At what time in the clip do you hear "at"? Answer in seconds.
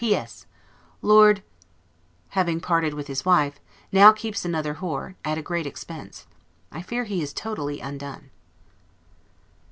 5.23-5.37